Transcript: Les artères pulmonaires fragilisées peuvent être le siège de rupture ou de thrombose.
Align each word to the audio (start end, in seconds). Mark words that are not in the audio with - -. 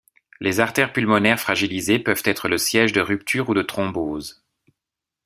Les 0.39 0.59
artères 0.59 0.93
pulmonaires 0.93 1.39
fragilisées 1.39 1.99
peuvent 1.99 2.23
être 2.25 2.49
le 2.49 2.57
siège 2.57 2.91
de 2.91 3.01
rupture 3.01 3.49
ou 3.49 3.53
de 3.53 3.61
thrombose. 3.61 4.43